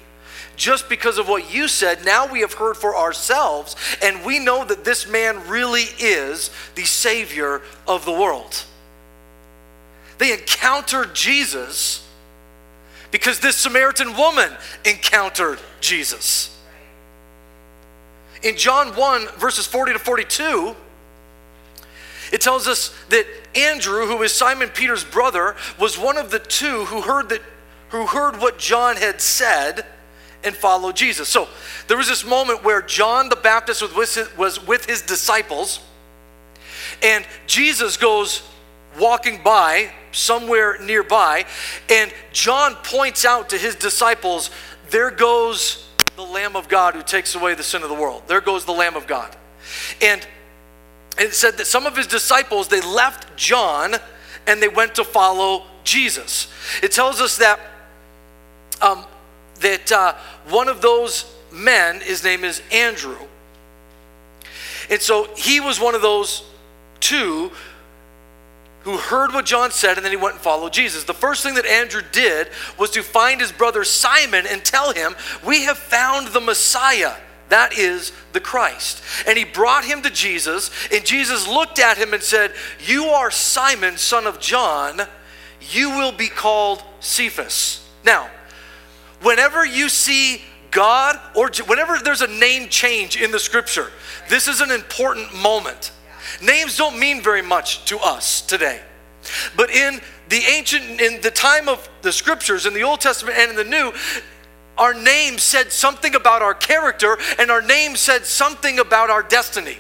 [0.57, 2.05] just because of what you said.
[2.05, 6.85] Now we have heard for ourselves, and we know that this man really is the
[6.85, 8.64] Savior of the world.
[10.18, 12.07] They encountered Jesus
[13.14, 14.50] because this Samaritan woman
[14.85, 16.61] encountered Jesus.
[18.42, 20.74] In John 1, verses 40 to 42,
[22.33, 23.24] it tells us that
[23.55, 27.40] Andrew, who is Simon Peter's brother, was one of the two who heard that
[27.90, 29.87] who heard what John had said
[30.42, 31.29] and followed Jesus.
[31.29, 31.46] So
[31.87, 35.79] there was this moment where John the Baptist was with his, was with his disciples,
[37.00, 38.42] and Jesus goes
[38.98, 41.44] walking by somewhere nearby,
[41.90, 44.50] and John points out to his disciples,
[44.90, 48.22] There goes the Lamb of God who takes away the sin of the world.
[48.27, 49.35] There goes the Lamb of God.
[50.00, 50.27] And
[51.18, 53.94] it said that some of his disciples, they left John
[54.46, 56.48] and they went to follow Jesus.
[56.83, 57.61] It tells us that,
[58.81, 59.05] um,
[59.61, 60.14] that uh,
[60.48, 63.18] one of those men, his name is Andrew.
[64.90, 66.44] And so he was one of those
[67.00, 67.50] two
[68.85, 71.05] who heard what John said and then he went and followed Jesus.
[71.05, 75.16] The first thing that Andrew did was to find his brother Simon and tell him,
[75.44, 77.14] We have found the Messiah.
[77.49, 79.03] That is the Christ.
[79.27, 83.31] And he brought him to Jesus, and Jesus looked at him and said, You are
[83.31, 85.03] Simon, son of John.
[85.70, 87.88] You will be called Cephas.
[88.05, 88.31] Now,
[89.23, 93.90] whenever you see God, or whenever there's a name change in the scripture,
[94.29, 95.92] this is an important moment.
[96.42, 98.80] Names don't mean very much to us today.
[99.56, 103.50] But in the ancient, in the time of the scriptures, in the Old Testament and
[103.50, 103.92] in the New,
[104.76, 109.78] our name said something about our character and our name said something about our destiny.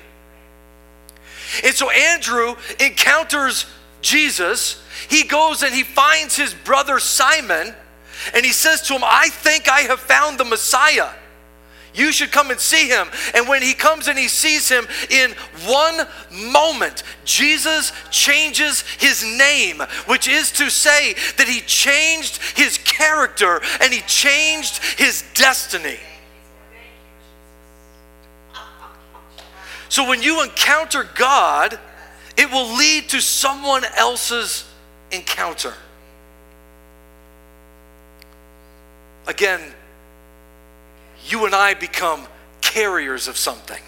[1.64, 3.66] And so Andrew encounters
[4.00, 4.82] Jesus.
[5.08, 7.74] He goes and he finds his brother Simon
[8.32, 11.10] and he says to him, I think I have found the Messiah.
[11.94, 13.08] You should come and see him.
[13.34, 15.30] And when he comes and he sees him in
[15.66, 23.60] one moment, Jesus changes his name, which is to say that he changed his character
[23.80, 25.98] and he changed his destiny.
[29.88, 31.78] So when you encounter God,
[32.36, 34.64] it will lead to someone else's
[35.12, 35.72] encounter.
[39.28, 39.60] Again,
[41.26, 42.26] you and I become
[42.60, 43.82] carriers of something.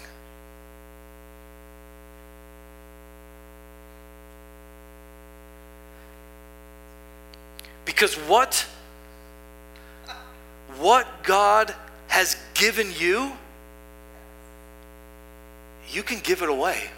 [7.85, 8.65] Because what
[10.77, 11.73] what God
[12.07, 13.31] has given you,
[15.89, 16.89] you can give it away.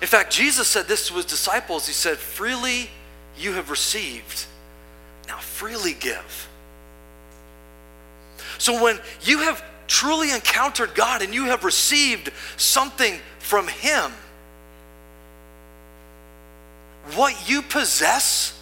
[0.00, 1.86] In fact, Jesus said this to his disciples.
[1.86, 2.90] He said, Freely
[3.36, 4.46] you have received,
[5.26, 6.48] now freely give.
[8.64, 14.10] So when you have truly encountered God and you have received something from Him,
[17.14, 18.58] what you possess,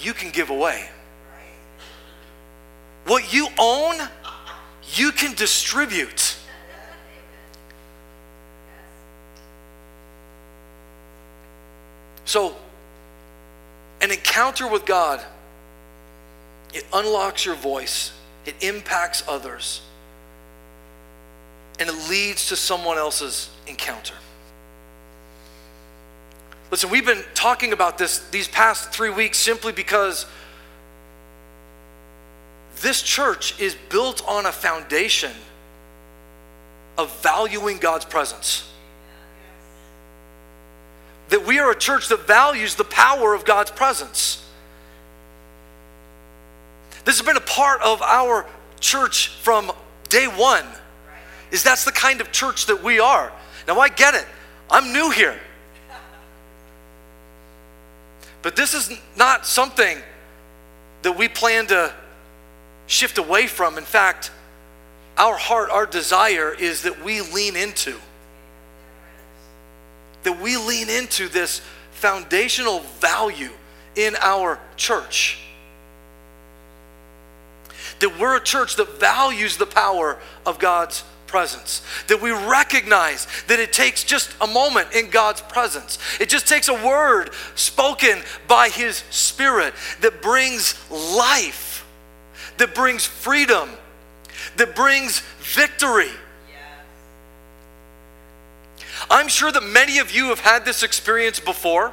[0.00, 0.88] you can give away.
[3.06, 3.96] What you own,
[4.94, 6.36] you can distribute.
[12.26, 12.54] So,
[14.00, 15.20] an encounter with God,
[16.72, 18.12] it unlocks your voice
[18.46, 19.82] it impacts others,
[21.78, 24.14] and it leads to someone else's encounter.
[26.70, 30.26] Listen, we've been talking about this these past three weeks simply because
[32.80, 35.32] this church is built on a foundation
[36.98, 38.68] of valuing God's presence.
[41.28, 44.44] That we are a church that values the power of God's presence.
[47.04, 48.46] This has been a part of our
[48.80, 49.72] church from
[50.08, 50.64] day one.
[51.50, 53.32] Is that's the kind of church that we are.
[53.66, 54.26] Now I get it.
[54.70, 55.38] I'm new here.
[58.40, 59.98] But this is not something
[61.02, 61.92] that we plan to
[62.86, 63.78] shift away from.
[63.78, 64.30] In fact,
[65.16, 67.96] our heart, our desire is that we lean into.
[70.22, 71.60] That we lean into this
[71.92, 73.50] foundational value
[73.94, 75.38] in our church
[78.02, 81.82] that we're a church that values the power of God's presence.
[82.08, 85.98] That we recognize that it takes just a moment in God's presence.
[86.20, 89.72] It just takes a word spoken by His Spirit
[90.02, 91.86] that brings life,
[92.58, 93.70] that brings freedom,
[94.56, 96.10] that brings victory.
[99.10, 101.92] I'm sure that many of you have had this experience before,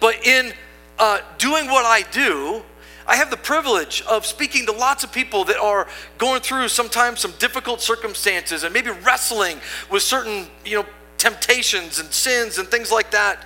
[0.00, 0.52] but in
[0.98, 2.62] uh, doing what I do,
[3.06, 5.88] I have the privilege of speaking to lots of people that are
[6.18, 9.58] going through sometimes some difficult circumstances and maybe wrestling
[9.90, 10.86] with certain, you know,
[11.18, 13.44] temptations and sins and things like that.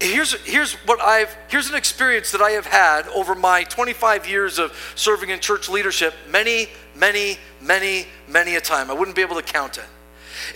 [0.00, 4.58] here's here's what I've here's an experience that I have had over my 25 years
[4.58, 9.36] of serving in church leadership many many many many a time I wouldn't be able
[9.36, 9.84] to count it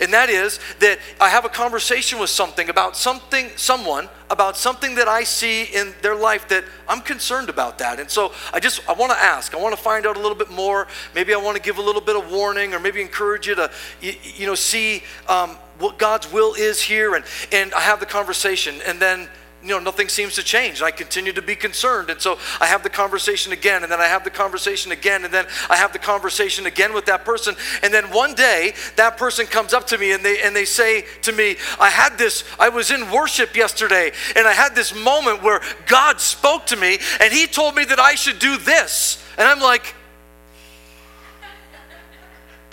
[0.01, 4.95] and that is that I have a conversation with something about something someone about something
[4.95, 7.99] that I see in their life that I'm concerned about that.
[7.99, 9.53] And so I just I want to ask.
[9.53, 10.87] I want to find out a little bit more.
[11.13, 13.71] Maybe I want to give a little bit of warning or maybe encourage you to
[14.01, 18.05] you, you know see um, what God's will is here and and I have the
[18.05, 18.75] conversation.
[18.85, 19.29] And then
[19.65, 20.83] you know, nothing seems to change.
[20.83, 22.11] I continue to be concerned.
[22.11, 25.33] And so I have the conversation again, and then I have the conversation again, and
[25.33, 27.55] then I have the conversation again with that person.
[27.81, 31.05] And then one day, that person comes up to me and they, and they say
[31.23, 35.41] to me, I had this, I was in worship yesterday, and I had this moment
[35.41, 39.23] where God spoke to me, and He told me that I should do this.
[39.37, 39.95] And I'm like,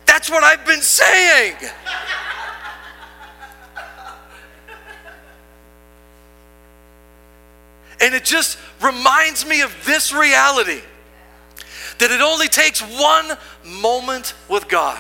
[0.05, 1.57] that's what I've been saying.
[8.01, 10.81] And it just reminds me of this reality
[11.99, 14.99] that it only takes one moment with God.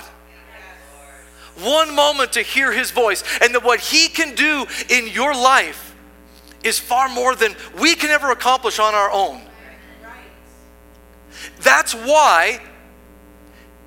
[1.57, 5.95] One moment to hear his voice, and that what he can do in your life
[6.63, 9.41] is far more than we can ever accomplish on our own.
[11.61, 12.61] That's why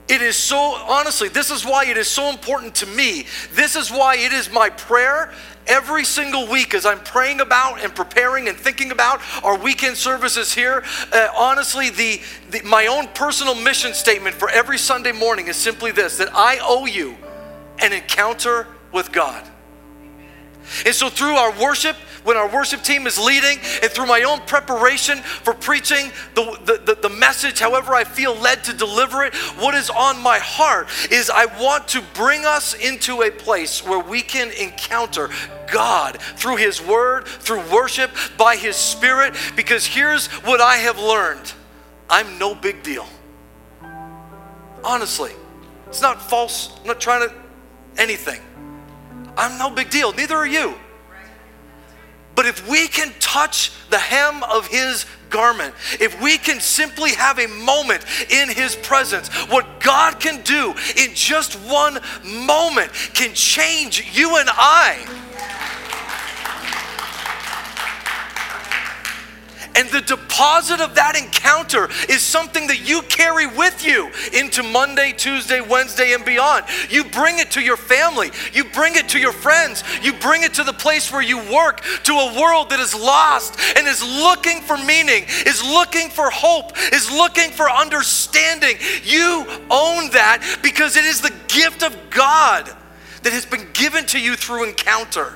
[0.08, 3.26] it is so, honestly, this is why it is so important to me.
[3.54, 5.34] This is why it is my prayer
[5.68, 10.54] every single week as I'm praying about and preparing and thinking about our weekend services
[10.54, 10.84] here.
[11.12, 15.92] Uh, honestly, the, the, my own personal mission statement for every Sunday morning is simply
[15.92, 17.16] this that I owe you
[17.80, 19.46] an encounter with God.
[20.86, 21.96] And so, through our worship,
[22.26, 26.82] when our worship team is leading, and through my own preparation for preaching the, the,
[26.86, 30.90] the, the, message, however I feel led to deliver it, what is on my heart
[31.12, 35.30] is I want to bring us into a place where we can encounter
[35.72, 41.54] God through His Word, through worship, by His Spirit, because here's what I have learned
[42.10, 43.08] I'm no big deal.
[44.84, 45.32] Honestly,
[45.88, 47.34] it's not false, I'm not trying to
[47.98, 48.42] anything.
[49.38, 50.14] I'm no big deal.
[50.14, 50.76] Neither are you.
[52.36, 57.40] But if we can touch the hem of his garment, if we can simply have
[57.40, 64.16] a moment in his presence, what God can do in just one moment can change
[64.16, 65.25] you and I.
[69.76, 75.14] And the deposit of that encounter is something that you carry with you into Monday,
[75.16, 76.66] Tuesday, Wednesday, and beyond.
[76.90, 80.54] You bring it to your family, you bring it to your friends, you bring it
[80.56, 84.62] to the place where you work, to a world that is lost and is looking
[84.62, 88.78] for meaning, is looking for hope, is looking for understanding.
[89.04, 92.70] You own that because it is the gift of God
[93.24, 95.34] that has been given to you through encounter.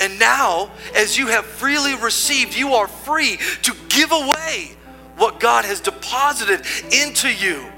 [0.00, 4.70] And now, as you have freely received, you are free to give away
[5.16, 7.70] what God has deposited into you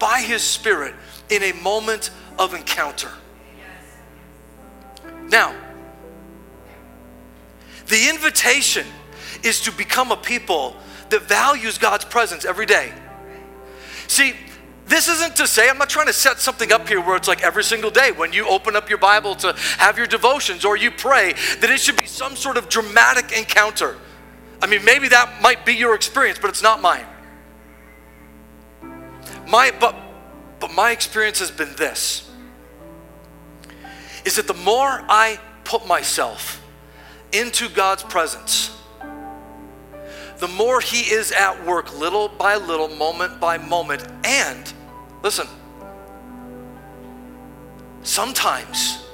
[0.00, 0.94] by His Spirit
[1.28, 3.10] in a moment of encounter.
[5.28, 5.54] Now,
[7.86, 8.86] the invitation
[9.44, 10.76] is to become a people
[11.10, 12.92] that values God's presence every day.
[14.08, 14.34] See,
[14.90, 17.42] this isn't to say, I'm not trying to set something up here where it's like
[17.42, 20.90] every single day when you open up your Bible to have your devotions or you
[20.90, 23.96] pray, that it should be some sort of dramatic encounter.
[24.60, 27.06] I mean, maybe that might be your experience, but it's not mine.
[29.46, 29.94] My, but,
[30.58, 32.28] but my experience has been this
[34.24, 36.62] is that the more I put myself
[37.32, 38.76] into God's presence,
[40.38, 44.72] the more He is at work little by little, moment by moment, and
[45.22, 45.46] Listen,
[48.02, 49.06] sometimes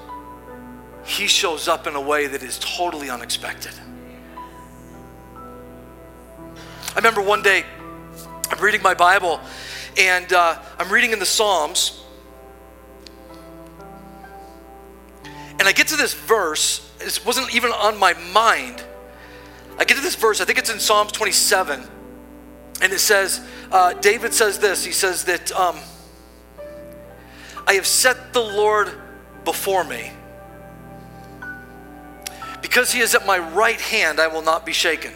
[1.05, 3.73] he shows up in a way that is totally unexpected.
[6.95, 7.65] I remember one day
[8.51, 9.41] I'm reading my Bible
[9.99, 12.03] and uh, I'm reading in the Psalms.
[15.59, 18.85] And I get to this verse, it wasn't even on my mind.
[19.79, 21.83] I get to this verse, I think it's in Psalms 27,
[22.83, 23.41] and it says,
[23.73, 25.51] uh, David says this, he says that.
[25.51, 25.77] Um,
[27.67, 28.93] I have set the Lord
[29.45, 30.13] before me.
[32.63, 35.13] Because he is at my right hand, I will not be shaken.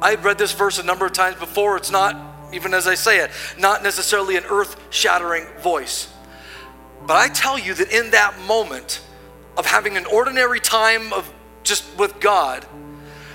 [0.00, 1.76] I've read this verse a number of times before.
[1.76, 2.16] It's not,
[2.52, 6.12] even as I say it, not necessarily an earth shattering voice.
[7.06, 9.00] But I tell you that in that moment
[9.56, 11.30] of having an ordinary time of
[11.62, 12.66] just with God,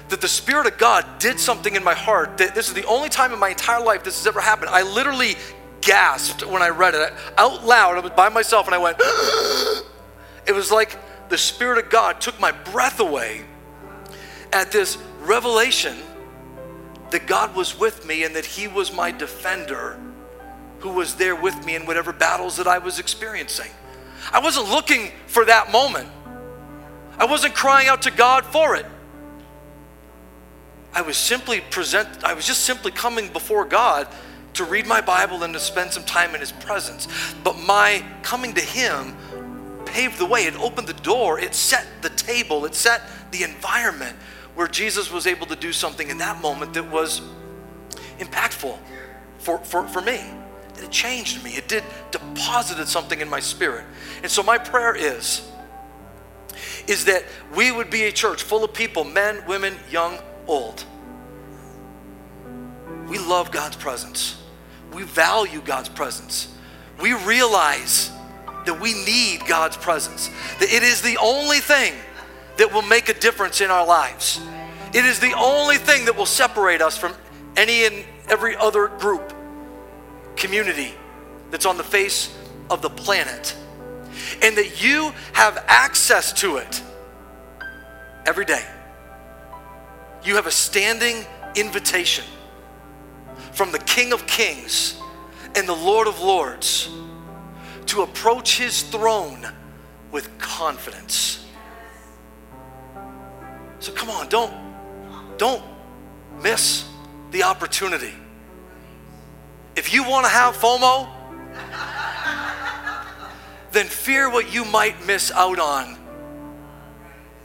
[0.10, 2.38] that the Spirit of God did something in my heart.
[2.40, 4.70] That this is the only time in my entire life this has ever happened.
[4.70, 5.36] I literally
[5.82, 7.98] gasped when I read it out loud.
[7.98, 8.98] I was by myself and I went,
[10.48, 10.98] it was like
[11.30, 13.42] the Spirit of God took my breath away
[14.52, 15.96] at this revelation
[17.12, 20.00] that God was with me and that He was my defender
[20.80, 23.70] who was there with me in whatever battles that I was experiencing.
[24.32, 26.10] I wasn't looking for that moment.
[27.18, 28.86] I wasn't crying out to God for it.
[30.94, 34.08] I was simply present I was just simply coming before God
[34.54, 37.08] to read my Bible and to spend some time in his presence.
[37.44, 39.16] But my coming to him
[39.86, 40.46] paved the way.
[40.46, 41.40] It opened the door.
[41.40, 42.66] It set the table.
[42.66, 44.16] It set the environment
[44.56, 47.22] where Jesus was able to do something in that moment that was
[48.20, 48.78] impactful
[49.38, 50.22] for, for, for me.
[50.78, 51.52] It changed me.
[51.52, 53.86] It did deposited something in my spirit.
[54.22, 55.46] And so my prayer is
[56.88, 57.24] is that
[57.56, 60.84] we would be a church full of people, men, women, young, old.
[63.10, 64.40] We love God's presence.
[64.94, 66.48] We value God's presence.
[67.02, 68.12] We realize
[68.66, 70.30] that we need God's presence.
[70.60, 71.94] That it is the only thing
[72.58, 74.40] that will make a difference in our lives.
[74.94, 77.14] It is the only thing that will separate us from
[77.58, 79.34] any and every other group
[80.36, 80.94] community
[81.50, 82.36] that's on the face
[82.70, 83.56] of the planet.
[84.44, 86.84] And that you have access to it
[88.28, 88.66] every day.
[90.24, 92.26] You have a standing invitation
[93.60, 94.96] from the King of Kings
[95.54, 96.90] and the Lord of Lords
[97.88, 99.46] to approach his throne
[100.14, 101.46] with confidence.
[103.82, 104.54] So come on, don't
[105.38, 105.62] don't
[106.42, 106.88] miss
[107.32, 108.14] the opportunity.
[109.76, 111.10] If you want to have FOMO,
[113.74, 115.98] then fear what you might miss out on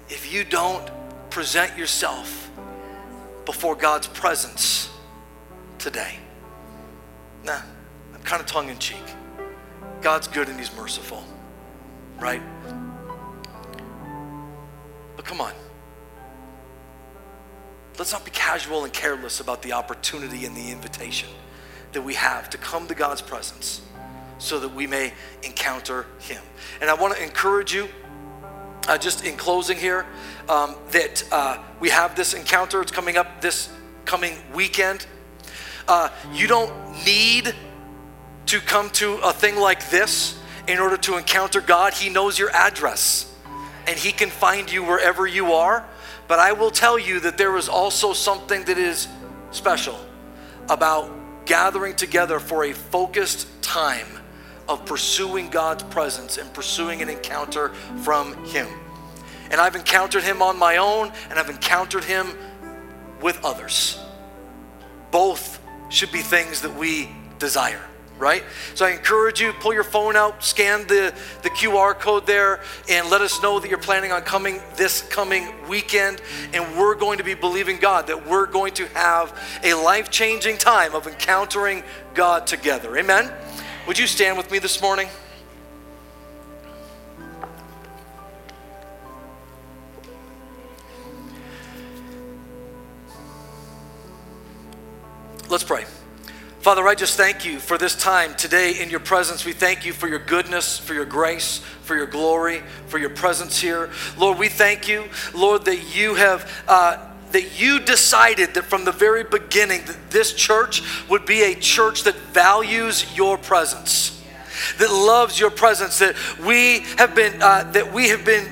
[0.08, 0.88] if you don't
[1.30, 2.52] present yourself
[3.46, 4.93] before God's presence
[5.84, 6.14] today.
[7.44, 7.60] Nah,
[8.14, 9.04] I'm kind of tongue in cheek.
[10.00, 11.22] God's good and He's merciful,
[12.18, 12.40] right?
[15.14, 15.52] But come on.
[17.98, 21.28] Let's not be casual and careless about the opportunity and the invitation
[21.92, 23.82] that we have to come to God's presence
[24.38, 25.12] so that we may
[25.42, 26.42] encounter Him.
[26.80, 27.88] And I want to encourage you,
[28.88, 30.06] uh, just in closing here,
[30.48, 32.80] um, that uh, we have this encounter.
[32.80, 33.68] It's coming up this
[34.06, 35.06] coming weekend.
[35.86, 36.72] Uh, you don't
[37.04, 37.54] need
[38.46, 41.94] to come to a thing like this in order to encounter God.
[41.94, 43.30] He knows your address
[43.86, 45.86] and He can find you wherever you are.
[46.26, 49.08] But I will tell you that there is also something that is
[49.50, 49.98] special
[50.68, 51.10] about
[51.44, 54.06] gathering together for a focused time
[54.68, 57.68] of pursuing God's presence and pursuing an encounter
[58.02, 58.66] from Him.
[59.50, 62.28] And I've encountered Him on my own, and I've encountered Him
[63.20, 64.00] with others.
[65.10, 67.08] Both should be things that we
[67.38, 67.82] desire
[68.18, 68.44] right?
[68.74, 71.12] So I encourage you, pull your phone out, scan the,
[71.42, 75.48] the QR code there, and let us know that you're planning on coming this coming
[75.68, 76.20] weekend.
[76.52, 80.58] And we're going to be believing God that we're going to have a life changing
[80.58, 81.82] time of encountering
[82.14, 82.96] God together.
[82.96, 83.32] Amen?
[83.86, 85.08] Would you stand with me this morning?
[95.50, 95.84] Let's pray.
[96.60, 99.44] Father, I just thank you for this time today in your presence.
[99.44, 103.60] We thank you for your goodness, for your grace, for your glory, for your presence
[103.60, 103.90] here.
[104.16, 106.50] Lord, we thank you, Lord, that you have.
[106.66, 111.54] Uh, that you decided that from the very beginning that this church would be a
[111.56, 114.22] church that values your presence
[114.78, 116.14] that loves your presence that
[116.46, 118.48] we have been uh, that we have been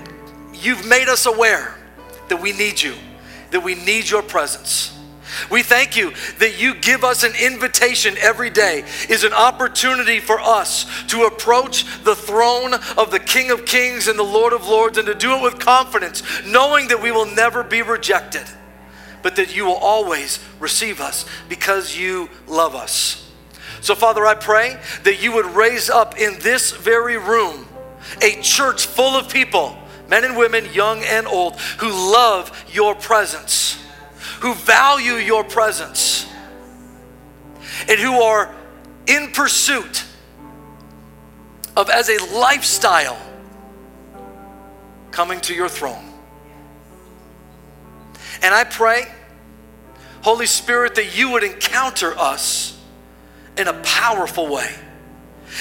[0.52, 1.76] you've made us aware
[2.28, 2.96] that we need you
[3.52, 4.98] that we need your presence
[5.50, 10.40] we thank you that you give us an invitation every day, is an opportunity for
[10.40, 14.98] us to approach the throne of the King of Kings and the Lord of Lords
[14.98, 18.44] and to do it with confidence, knowing that we will never be rejected,
[19.22, 23.30] but that you will always receive us because you love us.
[23.80, 27.66] So, Father, I pray that you would raise up in this very room
[28.20, 29.76] a church full of people,
[30.08, 33.78] men and women, young and old, who love your presence
[34.42, 36.26] who value your presence
[37.88, 38.52] and who are
[39.06, 40.04] in pursuit
[41.76, 43.16] of, as a lifestyle,
[45.12, 46.04] coming to your throne.
[48.42, 49.04] And I pray,
[50.22, 52.76] Holy Spirit, that you would encounter us
[53.56, 54.74] in a powerful way.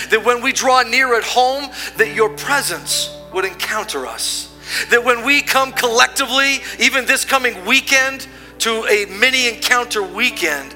[0.10, 4.52] That when we draw near at home, that your presence would encounter us.
[4.90, 8.28] That when we come collectively, even this coming weekend,
[8.62, 10.76] to a mini encounter weekend,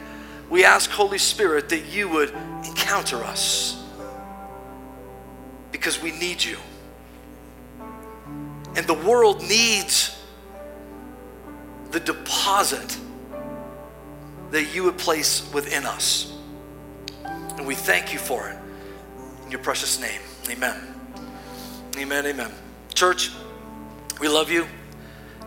[0.50, 2.32] we ask, Holy Spirit, that you would
[2.66, 3.84] encounter us
[5.72, 6.58] because we need you.
[8.76, 10.20] And the world needs
[11.92, 12.98] the deposit
[14.50, 16.36] that you would place within us.
[17.24, 18.58] And we thank you for it.
[19.46, 20.76] In your precious name, amen.
[21.98, 22.52] Amen, amen.
[22.96, 23.32] Church,
[24.20, 24.66] we love you.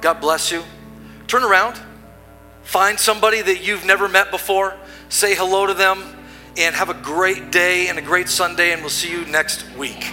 [0.00, 0.62] God bless you.
[1.26, 1.80] Turn around,
[2.68, 4.76] find somebody that you've never met before,
[5.08, 6.04] say hello to them,
[6.58, 10.04] and have a great day and a great Sunday, and we'll see you next week.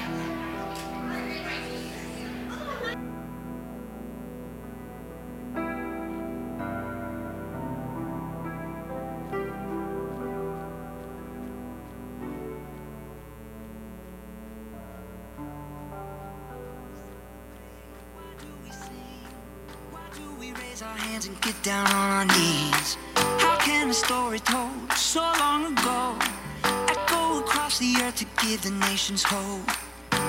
[21.66, 22.96] down on our knees.
[23.16, 26.16] How can a story told so long ago
[26.64, 29.68] echo across the earth to give the nations hope?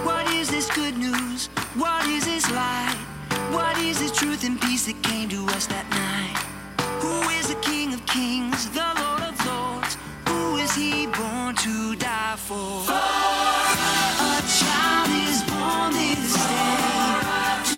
[0.06, 1.48] What is this good news?
[1.74, 2.96] What is this light?
[3.50, 6.38] What is this truth and peace that came to us that night?
[7.02, 9.98] Who is the King of Kings, the Lord of Lords?
[10.28, 12.54] Who is he born to die for?
[12.88, 13.25] Oh!